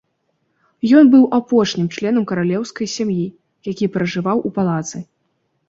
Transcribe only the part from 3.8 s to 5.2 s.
пражываў у палацы.